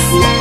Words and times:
Gracias. 0.00 0.39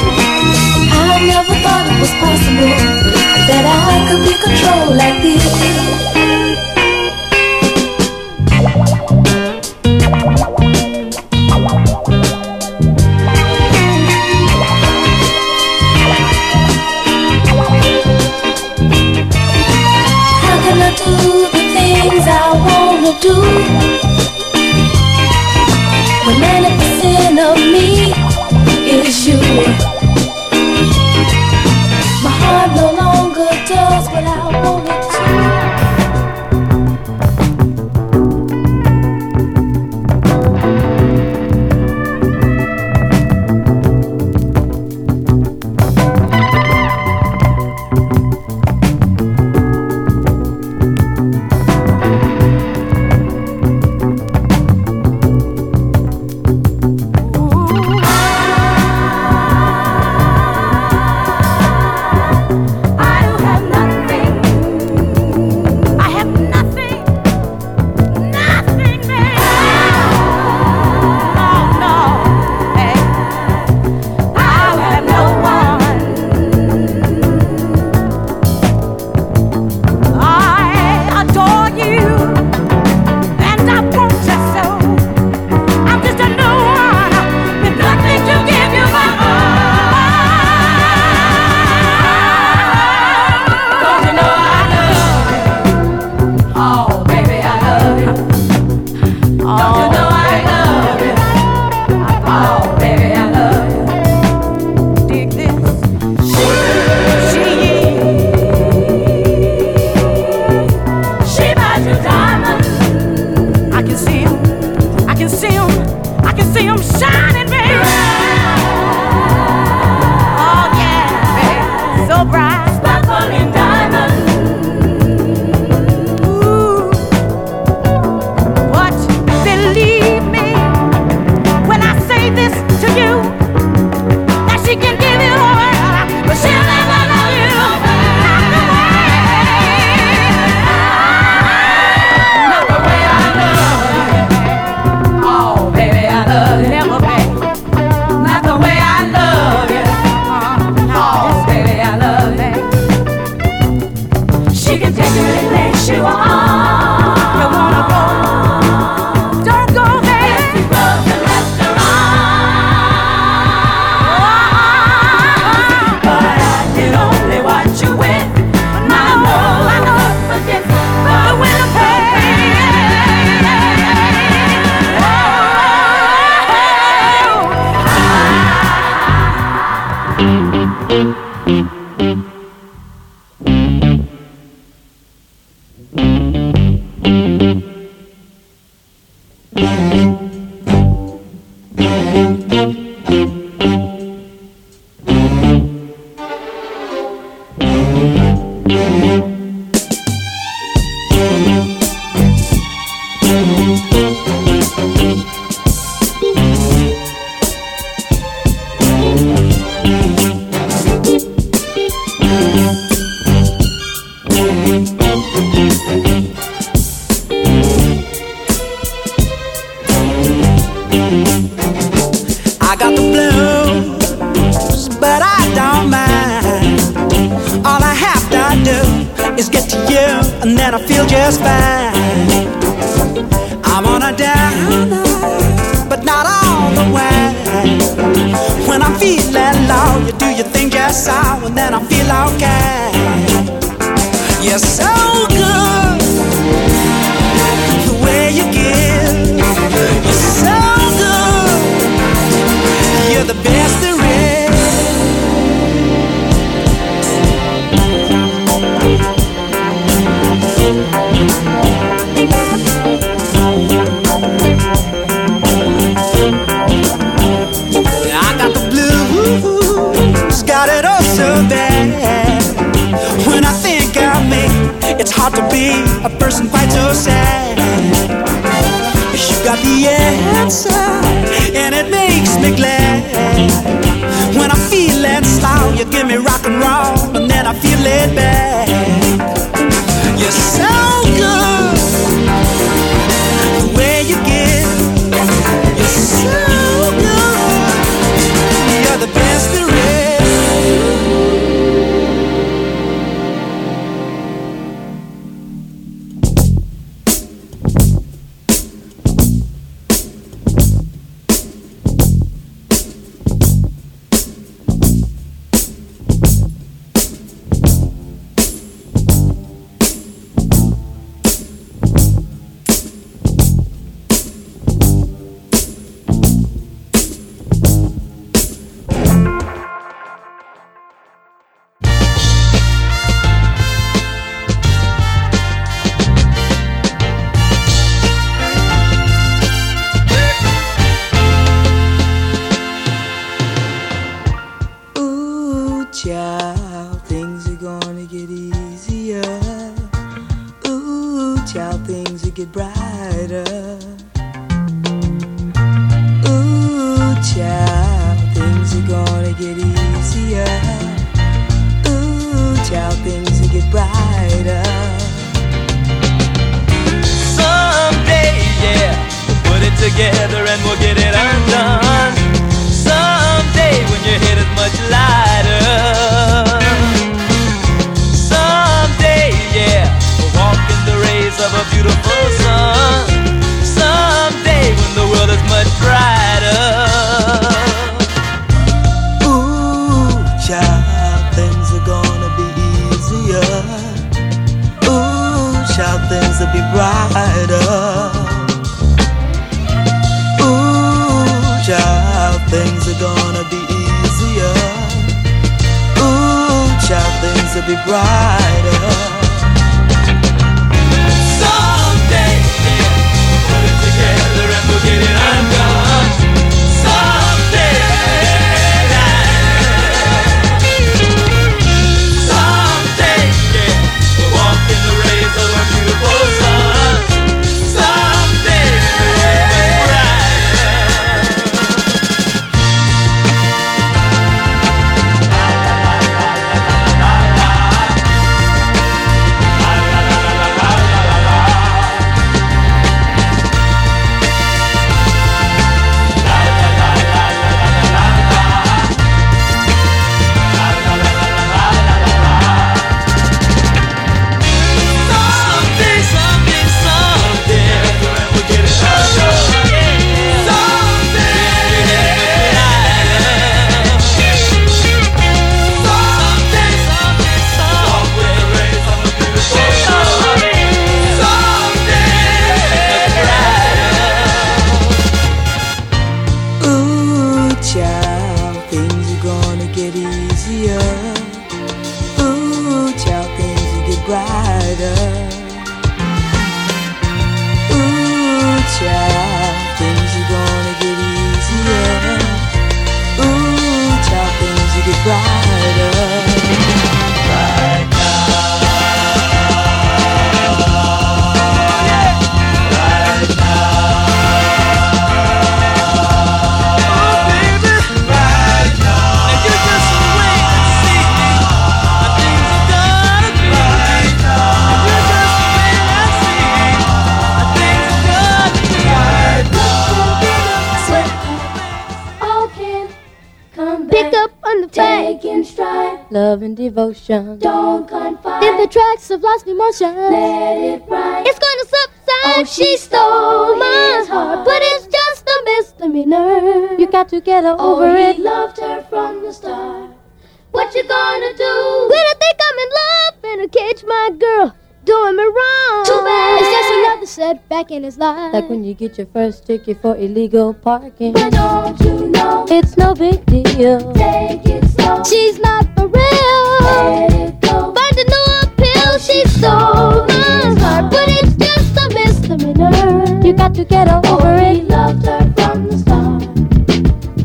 Like 548.32 548.48
when 548.48 548.64
you 548.64 548.76
get 548.76 549.00
your 549.00 549.08
first 549.08 549.48
ticket 549.48 549.82
for 549.82 549.96
illegal 549.98 550.54
parking. 550.54 551.14
But 551.14 551.32
don't 551.32 551.80
you 551.82 552.10
know? 552.10 552.46
It's 552.48 552.78
no 552.78 552.94
big 552.94 553.26
deal. 553.26 553.92
Take 553.94 554.46
it 554.46 554.70
slow. 554.70 555.04
She's 555.04 555.40
not 555.40 555.66
for 555.76 555.88
real. 555.88 556.58
Let 556.62 557.14
it 557.14 557.42
go. 557.42 557.74
Find 557.74 557.98
a 557.98 558.06
new 558.06 558.26
appeal. 558.44 559.00
She's 559.00 559.32
so 559.34 560.06
smart, 560.54 560.92
but 560.92 561.10
it's 561.10 561.34
just 561.38 561.76
a 561.76 561.90
misdemeanor. 561.96 563.26
You 563.26 563.34
got 563.34 563.56
to 563.56 563.66
get 563.66 563.88
over 563.88 564.06
oh, 564.06 564.38
it. 564.38 564.58
He 564.58 564.62
loved 564.62 565.06
her 565.06 565.34
from 565.36 565.68
the 565.68 565.78
start. 565.80 566.22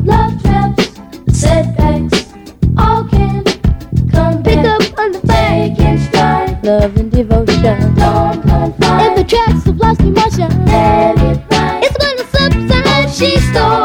Love 0.03 0.41
traps, 0.41 1.39
setbacks, 1.39 2.33
all 2.79 3.07
can 3.07 3.43
come 4.09 4.41
Pick 4.41 4.63
back. 4.63 4.81
up 4.81 4.99
on 4.99 5.11
the 5.11 5.21
bike 5.27 5.79
and 5.79 5.99
stride. 5.99 6.63
Love 6.63 6.97
and 6.97 7.11
devotion. 7.11 7.93
Don't 7.93 8.41
confide. 8.41 9.05
In 9.05 9.15
the 9.15 9.23
tracks 9.23 9.64
Everybody. 10.69 11.85
It's 11.85 11.97
gonna 11.97 12.25
slip 12.29 12.53
and 12.87 13.11
she 13.11 13.37
stole. 13.39 13.84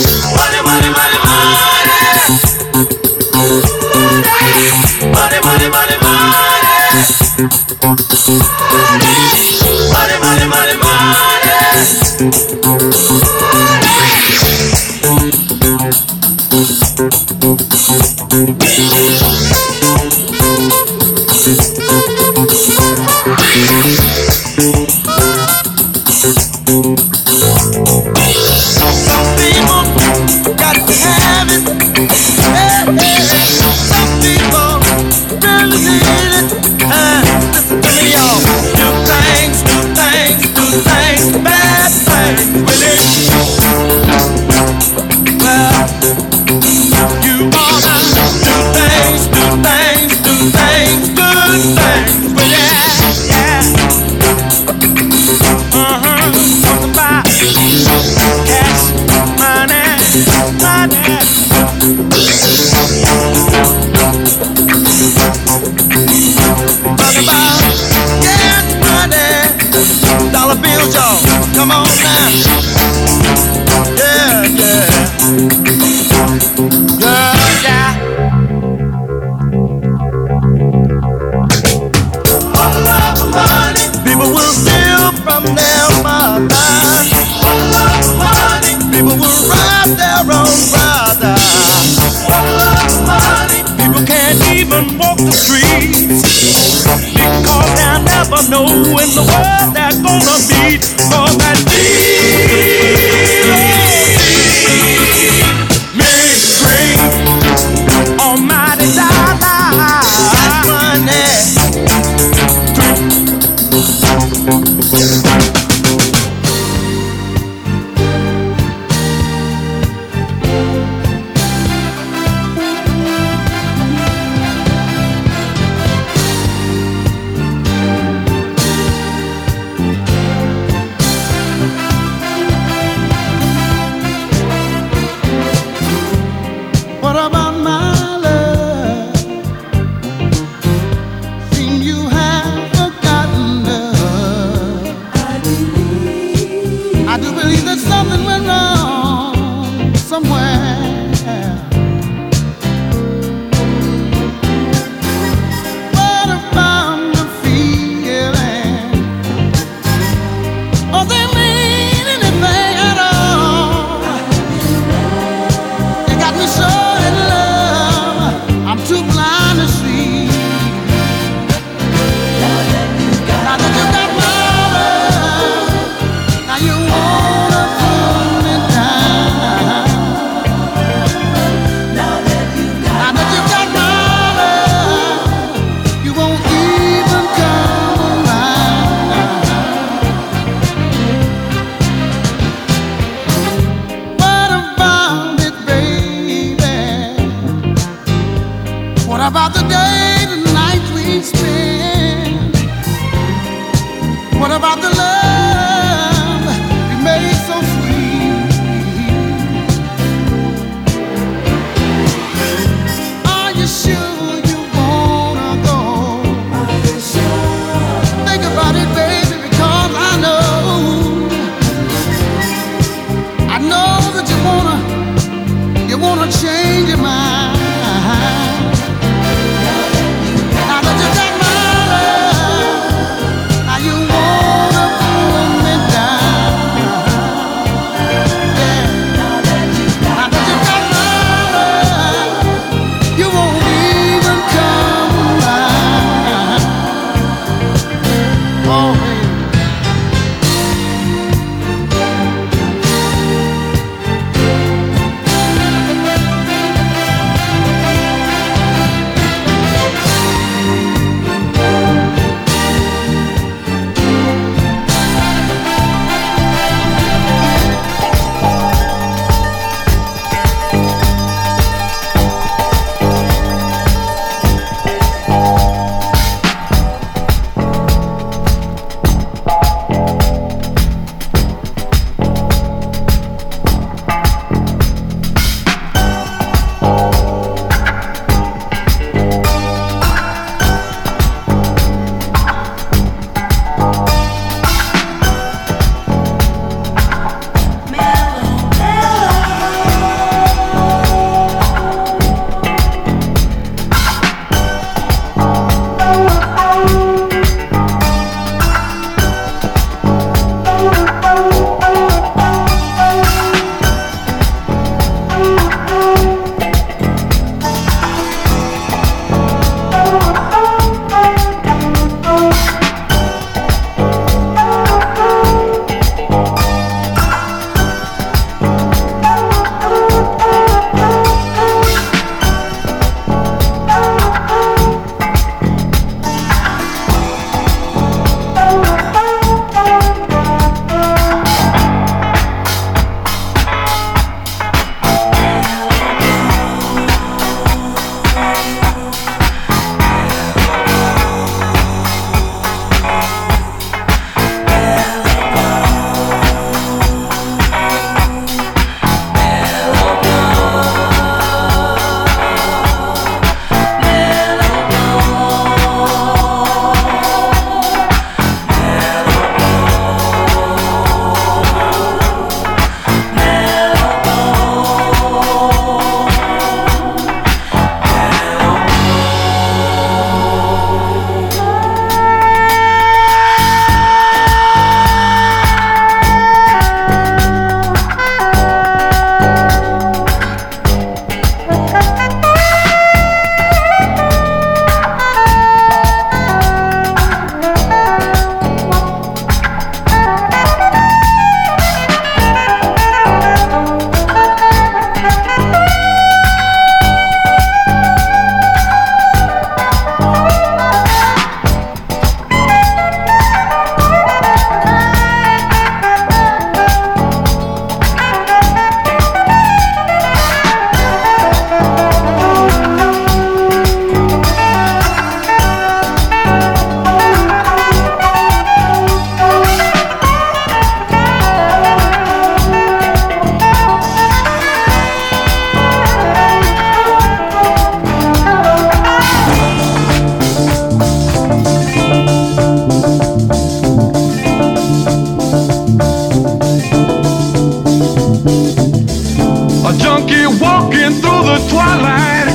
the 451.57 451.67
twilight. 451.69 452.47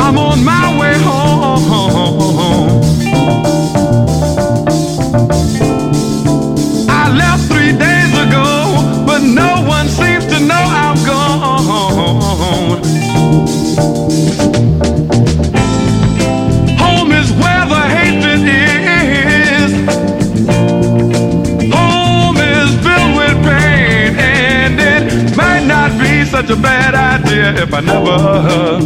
I'm 0.00 0.18
on 0.18 0.44
my 0.44 0.78
way 0.80 0.94
home. 1.02 1.17
such 26.48 26.58
a 26.58 26.62
bad 26.62 26.94
idea 26.94 27.62
if 27.62 27.74
I 27.74 27.80
never, 27.80 28.80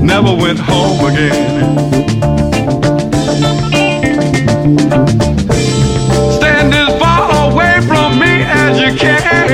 never 0.00 0.34
went 0.34 0.58
home 0.58 1.04
again. 1.06 1.78
Stand 6.32 6.74
as 6.74 6.98
far 7.00 7.50
away 7.50 7.80
from 7.86 8.18
me 8.20 8.42
as 8.44 8.78
you 8.78 8.96
can 8.96 9.50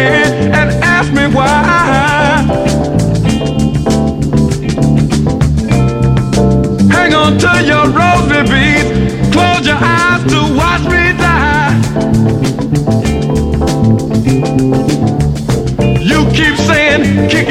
and 0.53 0.71
ask 0.85 1.13
me 1.13 1.27
why. 1.35 2.43
Hang 6.91 7.15
on 7.15 7.39
to 7.39 7.65
your 7.65 7.89
rosary 7.89 8.43
beads, 8.43 9.33
close 9.33 9.67
your 9.67 9.79
eyes 9.81 10.23
to 10.31 10.55
watch 10.55 10.83
me 10.85 11.13
die 11.17 11.63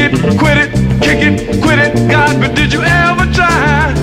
it, 0.02 0.40
quit 0.40 0.58
it, 0.58 0.72
kick 1.02 1.22
it, 1.22 1.62
quit 1.62 1.80
it, 1.80 2.10
God, 2.10 2.40
but 2.40 2.56
did 2.56 2.74
you 2.74 2.82
ever 2.82 3.26
try? 3.32 3.94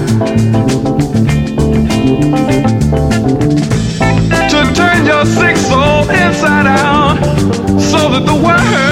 To 4.51 4.75
turn 4.75 5.07
your 5.07 5.25
sick 5.27 5.57
soul 5.57 6.09
inside 6.11 6.67
out 6.67 7.19
so 7.81 8.11
that 8.11 8.25
the 8.27 8.35
world 8.35 8.88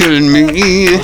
killing 0.00 0.32
me. 0.32 0.96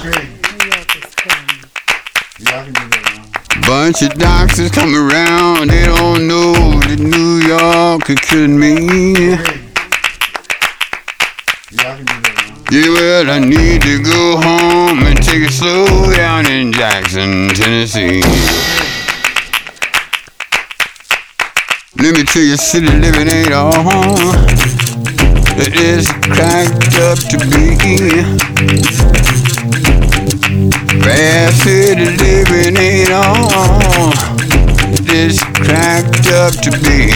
Bunch 3.67 4.01
of 4.01 4.15
doctors 4.19 4.71
come 4.71 4.95
around, 4.95 5.69
they 5.69 5.85
don't 5.85 6.27
know 6.27 6.55
that 6.81 6.99
New 6.99 7.45
York 7.45 8.09
is 8.09 8.19
killing 8.21 8.59
me. 8.59 9.37
Yeah, 12.73 12.89
well, 12.89 13.31
I 13.31 13.39
need 13.39 13.83
to 13.83 14.03
go 14.03 14.41
home 14.41 15.01
and 15.05 15.23
take 15.23 15.43
it 15.43 15.53
slow 15.53 16.11
down 16.15 16.47
in 16.47 16.73
Jackson, 16.73 17.49
Tennessee. 17.51 18.23
Let 21.99 22.17
me 22.17 22.25
tell 22.25 22.43
you, 22.43 22.57
city 22.57 22.87
living 22.87 23.29
ain't 23.29 23.53
all 23.53 23.75
home 23.83 25.06
it 25.59 25.75
is 25.77 26.07
cracked 26.07 26.97
up 27.01 27.19
to 27.31 27.39
be. 27.51 27.77
Fast 31.03 31.63
city 31.65 32.05
living 32.05 32.77
ain't 32.77 33.11
all 33.13 34.13
it 34.93 35.11
is 35.13 35.39
cracked 35.55 36.29
up 36.33 36.53
to 36.63 36.71
be. 36.83 37.09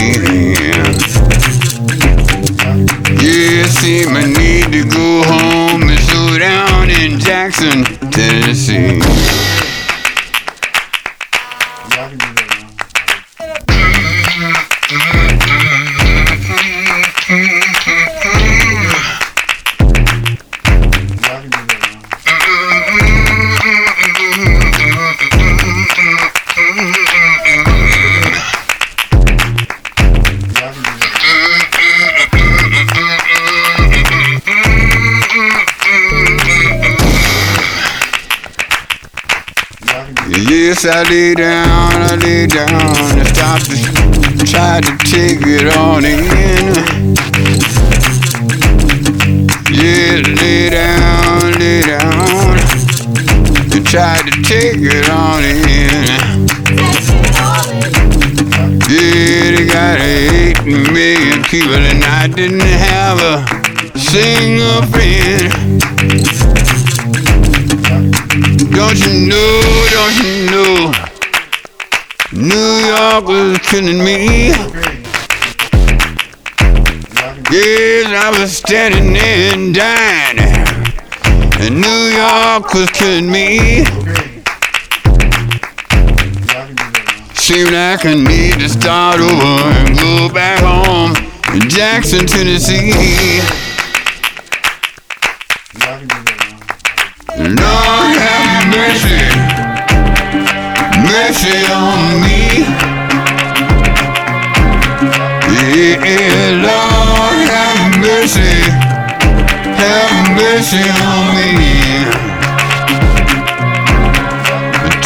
Yeah, 3.22 3.66
see, 3.66 4.04
I 4.06 4.26
need 4.26 4.72
to 4.72 4.84
go 4.88 5.22
home 5.22 5.82
and 5.88 6.00
slow 6.00 6.38
down 6.38 6.90
in 6.90 7.18
Jackson, 7.18 7.84
Tennessee. 8.10 9.49
Yes, 40.82 40.96
I 40.96 41.10
lay 41.10 41.34
down, 41.34 41.92
I 41.92 42.14
lay 42.16 42.46
down 42.46 43.18
and 43.18 43.28
stop 43.28 43.60
to 43.60 44.46
try 44.46 44.80
to 44.80 44.96
take 45.04 45.44
it 45.44 45.76
on 45.76 46.06
in. 46.06 46.72
Yeah, 49.68 50.22
lay 50.40 50.70
down, 50.70 51.52
lay 51.58 51.82
down 51.82 52.56
and 53.76 53.86
try 53.86 54.22
to 54.22 54.30
take 54.42 54.80
it 54.80 55.10
on 55.10 55.44
in. 55.44 56.06
Yeah, 58.88 59.56
they 59.56 59.66
got 59.66 60.00
eight 60.00 60.64
million 60.64 61.42
people 61.44 61.74
and 61.74 62.02
I 62.02 62.26
didn't 62.26 62.60
have 62.62 63.18
a 63.20 63.44
single 63.98 64.80
friend. 64.88 66.39
Don't 68.72 68.98
you 69.04 69.26
know, 69.26 69.60
don't 69.90 70.16
you 70.22 70.50
know? 70.50 70.92
New 72.32 72.70
York 72.86 73.24
was 73.26 73.58
killing 73.58 73.98
me. 74.04 74.50
Yes, 77.50 78.06
I 78.06 78.30
was 78.38 78.56
standing 78.56 79.12
there 79.12 79.54
and 79.54 79.74
dying. 79.74 80.38
And 81.60 81.80
New 81.80 82.02
York 82.14 82.72
was 82.72 82.88
killing 82.90 83.30
me. 83.30 83.84
Seemed 87.34 87.72
like 87.72 88.06
I 88.06 88.14
need 88.14 88.60
to 88.60 88.68
start 88.68 89.18
over 89.18 89.64
and 89.80 89.98
go 89.98 90.32
back 90.32 90.60
home 90.60 91.16
in 91.54 91.68
Jackson, 91.68 92.24
Tennessee. 92.26 93.40
Lord 97.36 97.89
on 101.30 102.20
me. 102.22 102.66
Yeah, 105.54 106.58
Lord 106.58 107.38
have 107.46 108.00
mercy, 108.02 108.58
have 109.78 110.34
mercy 110.34 110.82
on 111.06 111.54
me. 111.54 111.78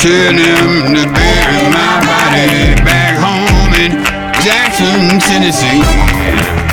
Tell 0.00 0.32
him 0.32 0.94
to 0.94 1.04
bury 1.12 1.62
my 1.68 2.00
body 2.08 2.74
back 2.84 3.18
home 3.20 3.74
in 3.74 3.92
Jackson, 4.40 5.20
Tennessee. 5.20 6.63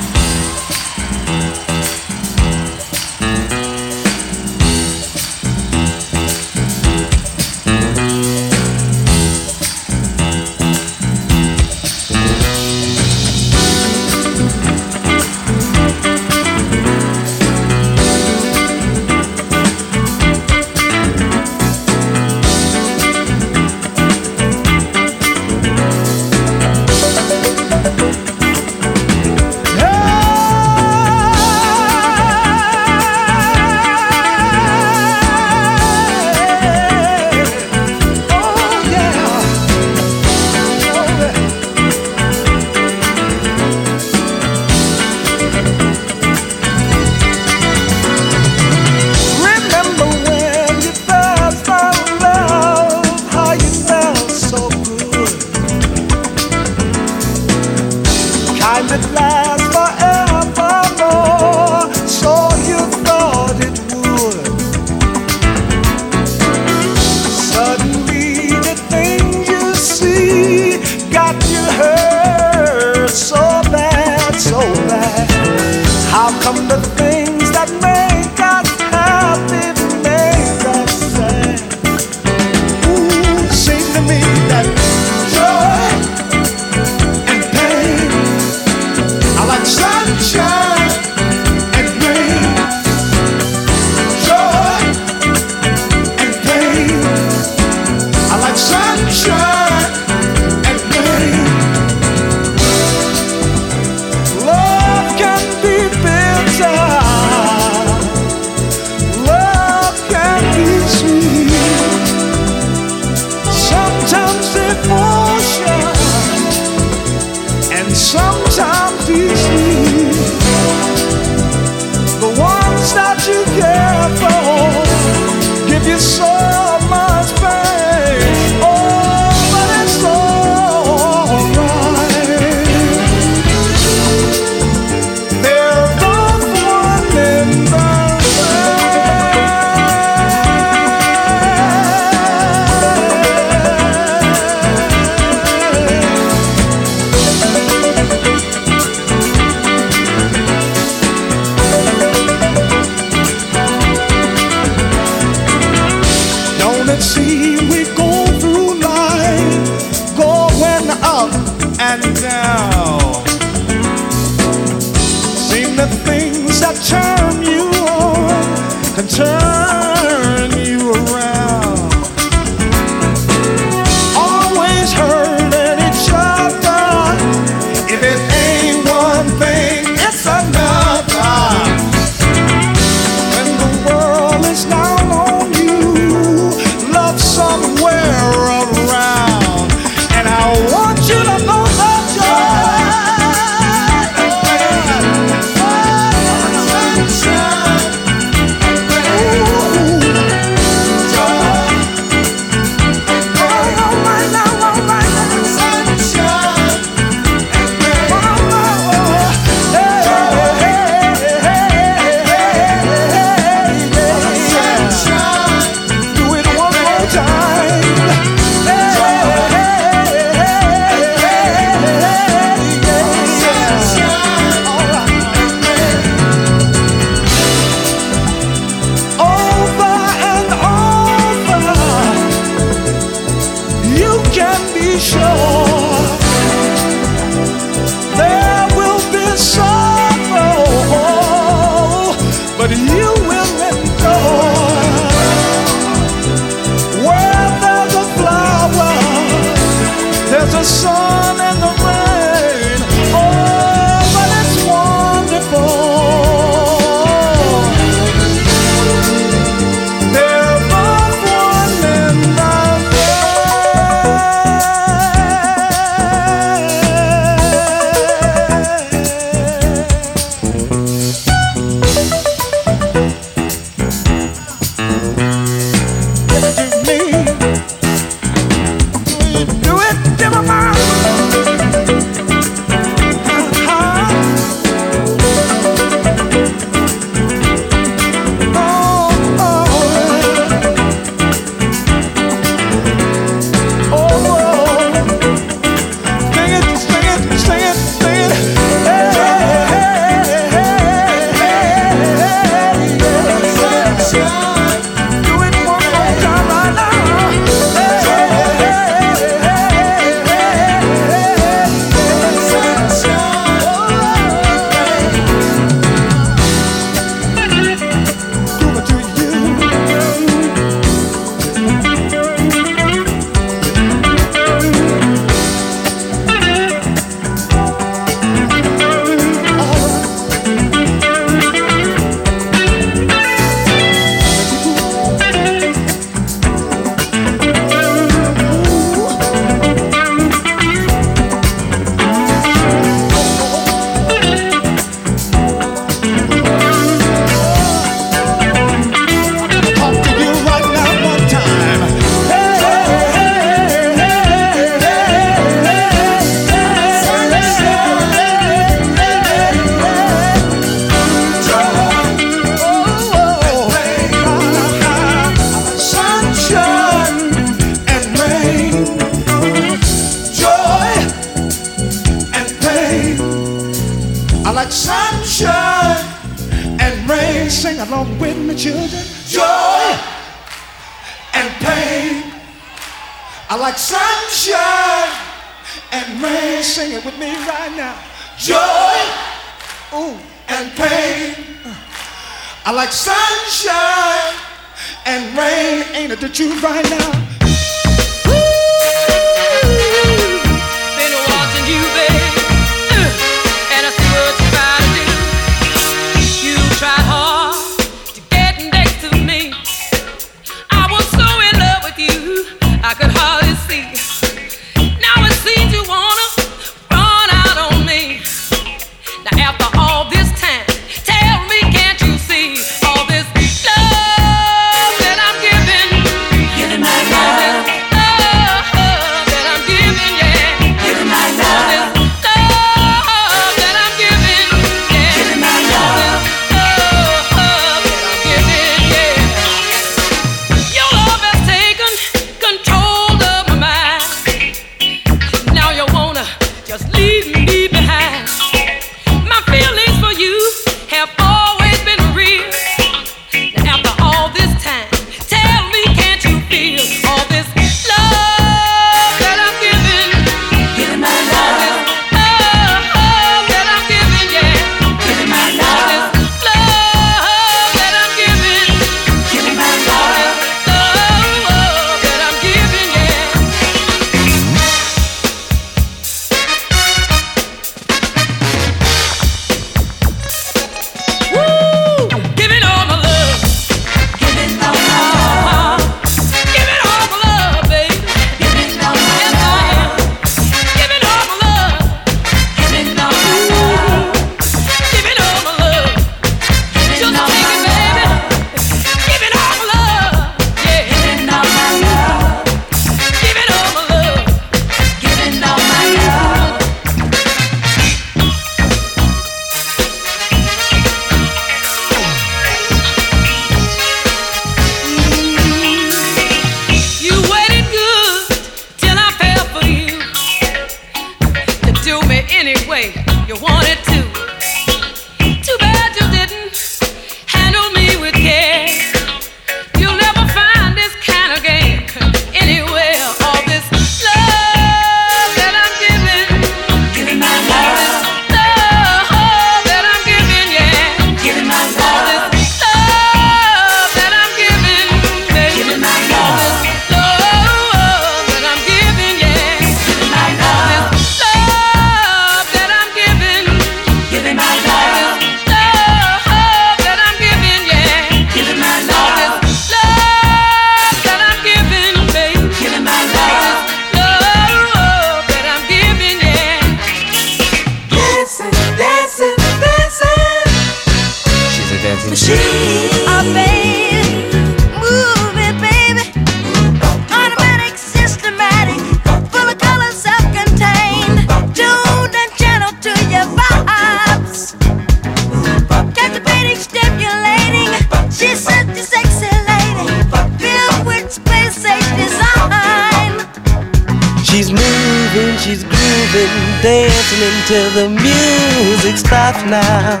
Till 597.46 597.70
the 597.72 597.88
music 597.88 598.96
stops 598.96 599.44
now. 599.44 600.00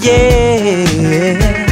Yeah. 0.00 1.65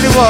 Gangsta 0.00 0.29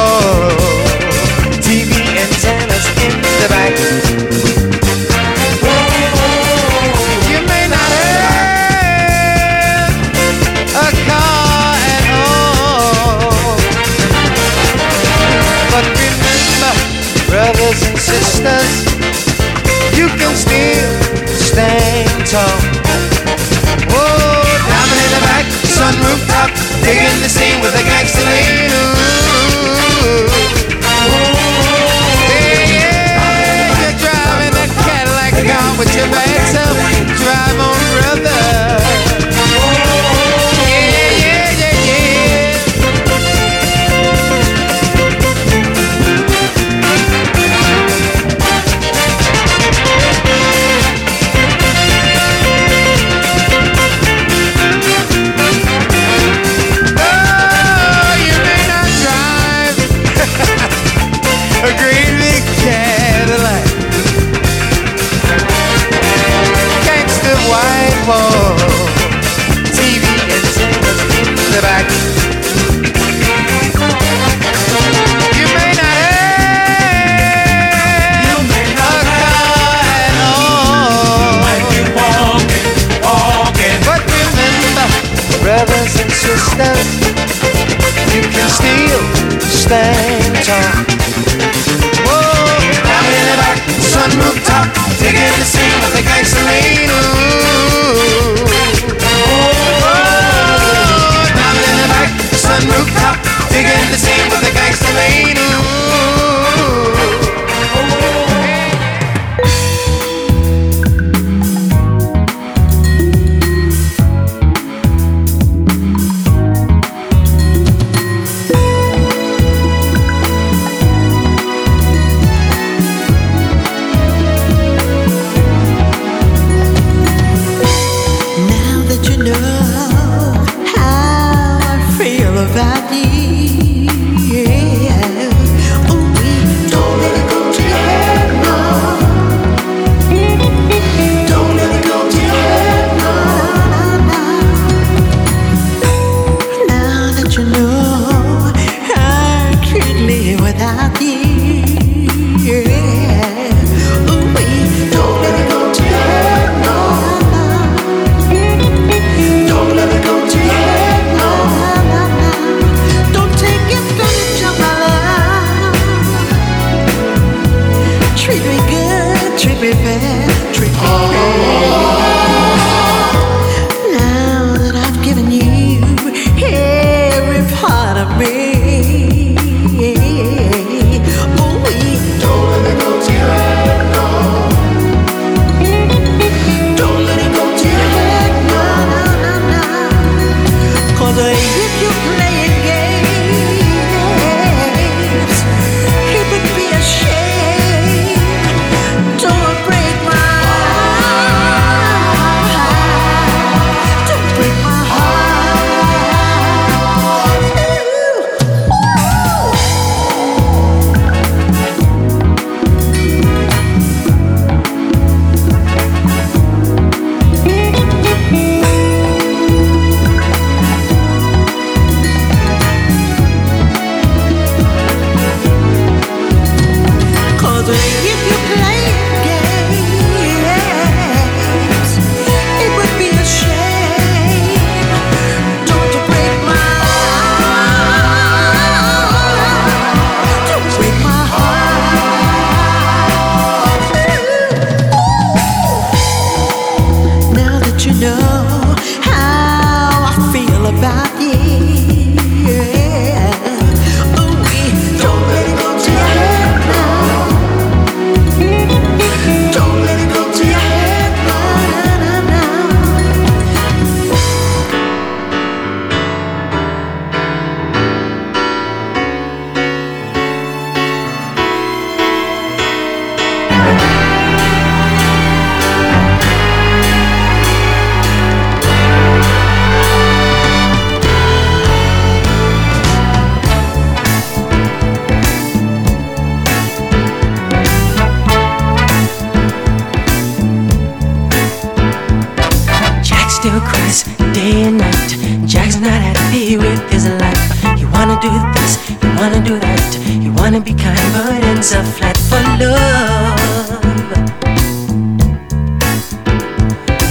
still 293.41 293.61
cries 293.61 294.03
day 294.35 294.65
and 294.69 294.77
night. 294.77 295.11
Jack's 295.49 295.77
not 295.81 295.99
happy 296.09 296.59
with 296.59 296.81
his 296.93 297.09
life. 297.09 297.43
He 297.79 297.87
wanna 297.87 298.21
do 298.21 298.29
this, 298.53 298.73
he 298.87 299.09
wanna 299.19 299.41
do 299.43 299.59
that. 299.59 299.95
He 300.25 300.29
wanna 300.29 300.61
be 300.61 300.75
kind, 300.75 301.07
but 301.15 301.43
ends 301.45 301.73
up 301.73 301.87
flat 301.97 302.17
for 302.29 302.43
love. 302.61 303.81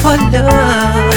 For 0.02 0.18
love. 0.30 1.14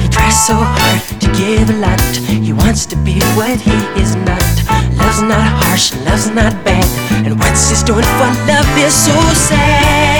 He 0.00 0.08
tries 0.08 0.38
so 0.48 0.56
hard 0.56 1.02
to 1.20 1.26
give 1.36 1.68
a 1.68 1.76
lot. 1.84 2.00
He 2.46 2.54
wants 2.54 2.86
to 2.86 2.96
be 2.96 3.20
what 3.36 3.60
he 3.60 3.76
is 4.00 4.16
not. 4.28 4.52
Love's 4.96 5.20
not 5.20 5.46
harsh, 5.60 5.92
love's 6.06 6.30
not 6.30 6.54
bad. 6.64 6.88
And 7.26 7.38
what's 7.38 7.68
he's 7.68 7.82
doing 7.82 8.08
for 8.16 8.30
love 8.48 8.70
is 8.78 8.94
so 8.94 9.16
sad. 9.48 10.11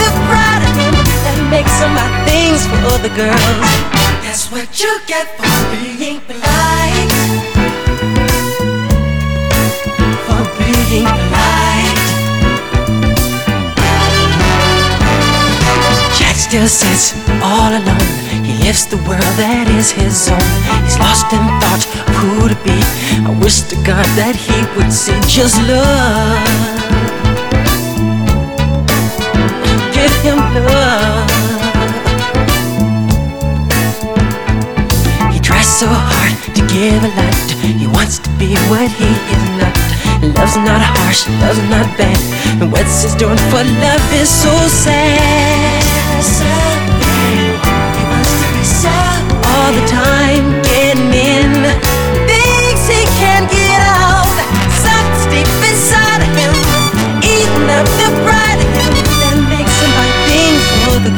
The 0.00 0.10
him 0.78 0.94
that 1.24 1.38
makes 1.50 1.74
him 1.80 1.92
buy 1.94 2.08
things 2.28 2.66
for 2.66 2.78
other 2.94 3.12
girls. 3.14 3.68
That's 4.22 4.50
what 4.50 4.68
you 4.80 4.92
get 5.06 5.26
for 5.38 5.46
being 5.72 6.20
polite. 6.28 7.12
For 10.26 10.42
being 10.58 11.06
polite. 11.06 12.00
Jack 16.18 16.36
still 16.36 16.68
sits 16.68 17.14
all 17.42 17.70
alone. 17.70 18.26
He 18.44 18.52
lives 18.62 18.86
the 18.86 18.98
world 19.08 19.34
that 19.42 19.66
is 19.78 19.90
his 19.90 20.28
own. 20.28 20.50
He's 20.84 20.98
lost 20.98 21.32
in 21.32 21.42
thought 21.62 21.82
of 21.82 22.14
who 22.20 22.48
to 22.48 22.56
be. 22.62 22.78
I 23.26 23.30
wish 23.42 23.62
to 23.72 23.76
God 23.82 24.06
that 24.14 24.36
he 24.36 24.56
would 24.76 24.92
see 24.92 25.18
just 25.26 25.58
love. 25.66 27.05
Give 30.06 30.34
love. 30.34 31.30
He 35.32 35.38
tries 35.38 35.66
so 35.66 35.86
hard 35.86 36.34
to 36.54 36.62
give 36.66 37.02
a 37.04 37.10
lot. 37.14 37.50
He 37.62 37.86
wants 37.86 38.18
to 38.18 38.30
be 38.38 38.54
what 38.70 38.90
he 38.90 39.06
is 39.06 39.46
not. 39.58 39.76
Love's 40.34 40.56
not 40.56 40.82
harsh, 40.82 41.28
love's 41.42 41.62
not 41.70 41.86
bad. 41.98 42.18
And 42.60 42.72
what's 42.72 43.02
he's 43.02 43.14
doing 43.14 43.38
for 43.50 43.62
love 43.62 44.02
is 44.14 44.28
so 44.28 44.54
sad. 44.66 45.82
He 46.98 48.02
wants 48.10 48.32
to 48.34 48.46
be 48.50 48.64
sad 48.64 49.22
all 49.46 49.70
the 49.78 49.84
time, 49.86 50.62
getting 50.62 51.12
in 51.14 51.50
things 52.26 52.82
he 52.90 53.06
can't 53.22 53.46
get 53.46 53.80
out. 53.94 54.26
Something's 54.82 55.26
deep 55.30 55.50
inside 55.70 56.20
of 56.26 56.30
him, 56.34 56.54
eating 57.22 57.70
up 57.70 57.86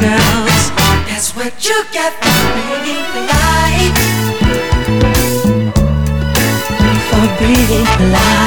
girls. 0.01 0.71
That's 1.09 1.35
what 1.35 1.53
you 1.65 1.85
get 1.93 2.13
for 2.23 2.79
being 2.85 3.07
polite. 3.13 3.97
For 7.11 7.27
being 7.39 7.87
polite. 7.97 8.38